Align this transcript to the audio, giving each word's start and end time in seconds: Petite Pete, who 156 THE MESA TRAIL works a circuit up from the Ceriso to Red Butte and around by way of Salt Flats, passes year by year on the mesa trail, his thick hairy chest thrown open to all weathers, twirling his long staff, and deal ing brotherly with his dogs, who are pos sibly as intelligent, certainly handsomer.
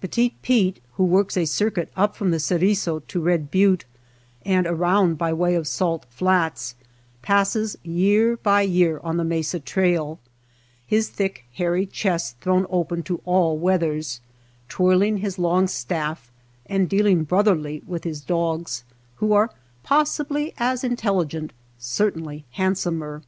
Petite 0.00 0.40
Pete, 0.40 0.80
who 0.94 1.02
156 1.04 1.34
THE 1.36 1.40
MESA 1.40 1.58
TRAIL 1.82 1.84
works 1.84 1.90
a 1.92 1.92
circuit 1.92 2.02
up 2.02 2.16
from 2.16 2.30
the 2.30 2.40
Ceriso 2.40 3.00
to 3.00 3.20
Red 3.20 3.50
Butte 3.50 3.84
and 4.42 4.66
around 4.66 5.18
by 5.18 5.30
way 5.34 5.54
of 5.54 5.68
Salt 5.68 6.06
Flats, 6.08 6.74
passes 7.20 7.76
year 7.82 8.38
by 8.38 8.62
year 8.62 8.98
on 9.04 9.18
the 9.18 9.24
mesa 9.24 9.60
trail, 9.60 10.18
his 10.86 11.10
thick 11.10 11.44
hairy 11.52 11.84
chest 11.84 12.40
thrown 12.40 12.64
open 12.70 13.02
to 13.02 13.20
all 13.26 13.58
weathers, 13.58 14.22
twirling 14.70 15.18
his 15.18 15.38
long 15.38 15.66
staff, 15.66 16.32
and 16.64 16.88
deal 16.88 17.04
ing 17.04 17.24
brotherly 17.24 17.82
with 17.86 18.04
his 18.04 18.22
dogs, 18.22 18.84
who 19.16 19.34
are 19.34 19.50
pos 19.82 20.10
sibly 20.10 20.54
as 20.56 20.82
intelligent, 20.82 21.52
certainly 21.76 22.46
handsomer. 22.52 23.20